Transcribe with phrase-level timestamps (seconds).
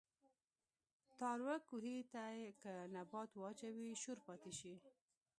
[1.19, 2.23] تاروۀ کوهي ته
[2.61, 4.73] کۀ نبات واچوې شور پاتې شي